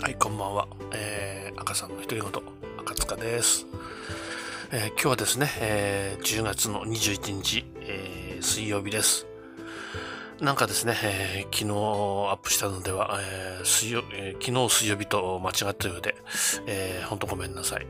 [0.00, 2.30] はい、こんばんは、えー、赤さんの独り言
[2.78, 3.66] 赤塚です、
[4.72, 9.26] えー、今日はですね、えー、10月の21日、えー、水曜日です
[10.40, 11.64] なんかですね、えー、昨日
[12.30, 16.16] アップしたのでは、えー水曜えー、昨日水曜日と間違ったようで、
[16.66, 17.86] えー、本当ごめんなさい。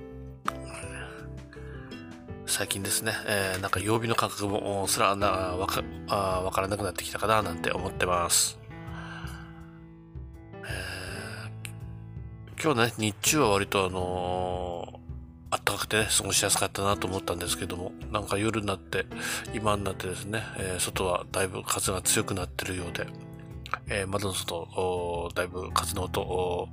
[2.46, 8.59] 最近ですね、えー、なんか曜日の感覚もすらなわかあわからなくなってきたかななんて思ってます。
[12.62, 19.06] 今日ね、日中は割とあのー、暖かくてね、過ごしやすかったなと思ったんですけども、なんか夜になって、
[19.54, 23.06] 今になってですね、えー、外はだいぶ風が強くなってるようで、
[23.88, 26.68] えー、窓の外、だいぶ風の音を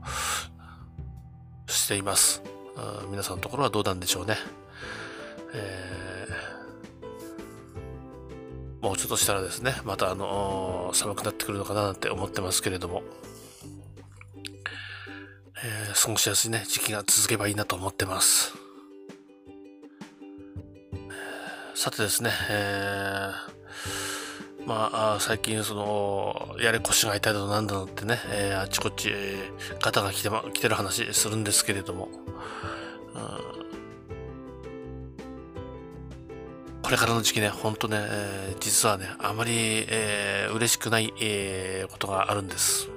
[1.67, 2.43] しています。
[3.09, 4.35] 皆さんのところはどうなんでしょうね。
[5.53, 13.03] えー、もうちょっとしたらですね、またあの寒くなってくるのかななんて思ってますけれども、
[16.07, 18.53] 過ごしやすいね、時期が続けばいいなと思ってます。
[21.75, 29.11] さてですね、えー、まあ、最近その、やれ腰が痛いだとなんだのってね、えー、あちこち、
[29.81, 32.07] 肩が来て,、ま、来てる話するんですけれども、
[36.83, 42.87] これからの時期ね、ほんとね、えー、実はね、あまり、えー、嬉しくない、えー、ことがあるんです。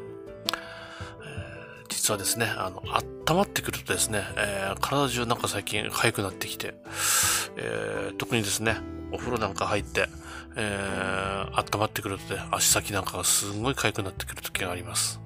[1.91, 2.83] 実はですね、あの、
[3.29, 6.75] 温まってくるとですね、えー、体中なんか最近痒くなってきて、
[7.57, 8.77] えー、特にですね、
[9.13, 10.09] お風呂なんか入って、
[10.57, 15.21] えー、温まってくるとね、足先なんかがすんごい痒くなってくる時があります。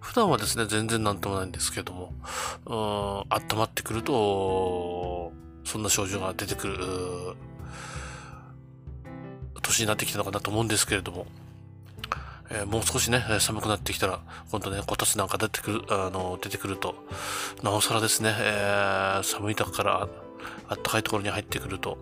[0.00, 2.12] 普段はですね、全然なんともないんですけども、
[2.66, 5.32] うん、温まってくると、
[5.64, 6.76] そんな症状が出てくる、
[9.62, 11.26] 年になってきたのかなと思うんですけれども、
[12.50, 16.94] えー、もう少しね、寒くなってきたら、今度ね、こたつなんか出てくる、あの、出てくると、
[17.62, 20.08] なおさらですね、えー、寒い中から
[20.68, 21.98] あったかいところに入ってくると、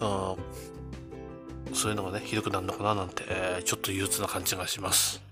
[0.00, 5.22] うん、そういうのがね、ひどくなるのかななんて、えー、ちょっと憂鬱な感じがします。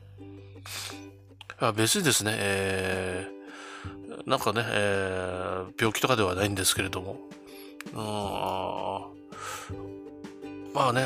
[1.59, 7.19] あ別にですね、えー、なんかね、えー、病気とかではないんですけれども、
[7.93, 9.24] うん
[10.75, 11.03] まあね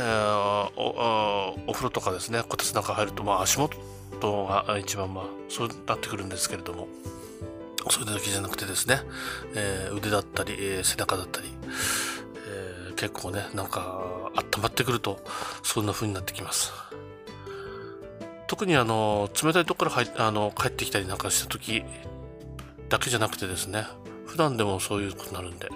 [0.76, 3.76] お、風呂とかですね、こたつなんか入ると、まあ足元
[4.22, 6.88] が一番まあ、そうなってくるんですけれども、
[7.90, 9.00] それだけじゃなくてですね、
[9.54, 11.48] えー、腕だったり、えー、背中だったり、
[12.48, 14.00] えー、結構ね、なんか
[14.34, 15.22] 温まってくると、
[15.62, 16.72] そんな風になってきます。
[18.46, 21.84] 特にあの、冷たいところからあの帰ってきたりなんかした時
[22.88, 23.84] だけじゃなくてですね、
[24.28, 25.68] 普段でもそういうことになるんで、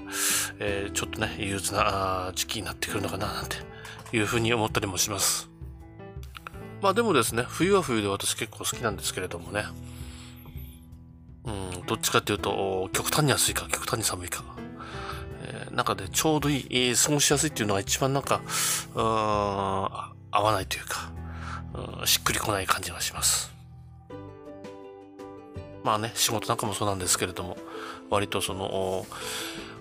[0.58, 3.56] えー、ちょっとね、憂鬱な時期になってくるのかななんて
[4.16, 5.50] いうふうに思ったりもします。
[6.82, 9.64] まあでもですね、冬は冬で私結構好きなんですけれどもね、
[11.44, 14.44] うん、どっちかっていうと、極端に暑いか、極端に寒いか。
[15.44, 18.42] えー、なんかで、ちょうどいい、えー、過ごしやすいっていうのが一番なんか、
[18.94, 21.10] うん、合わないというか、
[22.00, 23.51] うん、しっくりこない感じがします。
[25.84, 27.56] まあね、仕事なんかもそうなんですけれども、
[28.10, 29.06] 割とその、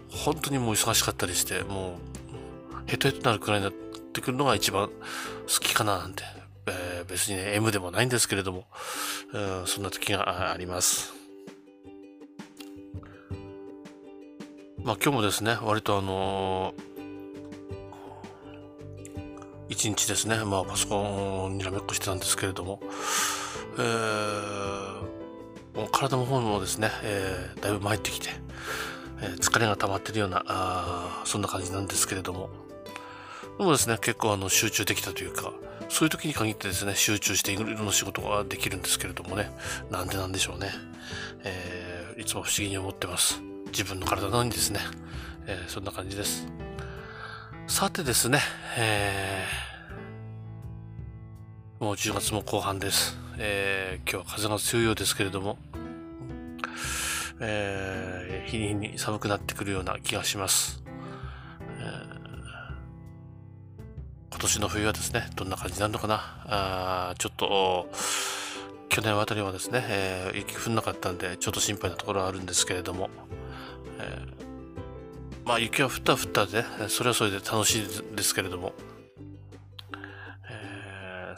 [0.10, 2.00] 本当にもう忙しかったりして、も
[2.86, 4.94] う、ヘトヘトになるくらいになってくるのが一番好
[5.48, 6.24] きかななんて、
[6.68, 8.66] えー、別にね、M でもないんですけれども、
[9.34, 11.14] うん、そんな時があります。
[14.84, 16.82] まあ今日もですね、割とあのー、
[19.70, 22.80] 一日ですね、まあパソコンにらめっこしてたんですけれども、
[23.78, 25.11] えー
[25.76, 28.30] もう体の方もですね、えー、だいぶ参ってきて、
[29.22, 32.50] えー、疲れが溜まってるような、あそんな感じなんですけれども、
[33.58, 35.54] でもですね、結構あの集中できたというか、
[35.90, 39.52] そういう時に限ってですね、集中していろいろな仕事ができるんですけれどもね、
[39.90, 40.72] なんでなんでしょうね。
[41.44, 43.42] えー、いつも不思議に思ってます。
[43.68, 44.80] 自分の体なのにですね、
[45.48, 46.48] え、そんな感じです。
[47.68, 48.40] さてですね、
[48.78, 49.71] えー、
[51.82, 53.18] もう10月も後半です。
[53.40, 55.58] えー、今日は風が強いようですけれども、
[57.40, 60.84] えー、日に日に寒くなってくるような気がします。
[61.80, 61.98] えー、
[64.30, 66.22] 今年の冬はですね、どんな感じになるのかな。
[66.46, 67.90] あちょっと、
[68.90, 73.10] 去年あたりはですね、えー、雪降んなかったんで、ちょっと心配なところはあるんですけれども、
[73.98, 78.74] えー、まあ雪は降った降ったで、ね、それはそれで楽しいですけれども、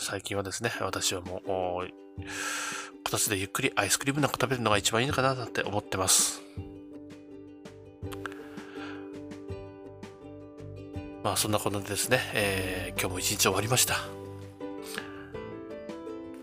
[0.03, 1.87] 最近はですね、私はもう、
[3.03, 6.41] こたつでゆっくりアイスクリームなんか食べるのが一番いいのかななんて思ってます。
[11.23, 13.95] まあそんなことでですね、えー、今日も一日終わりました。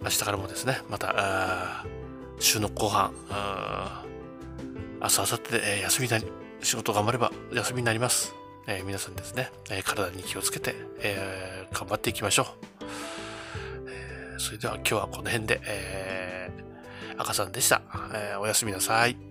[0.02, 1.84] 明日からもですね、また、
[2.38, 3.12] 週の後半、
[5.02, 6.24] 明日、明後日で、え、休みなり、
[6.62, 8.34] 仕事頑張れば休みになります。
[8.66, 12.70] えー、皆さんですね、えー、体に気をつけて、えー、頑張っていきましょう。
[14.40, 17.82] それでは今日はこの辺で、えー、赤さんでした。
[18.14, 19.29] えー、おやすみなさい。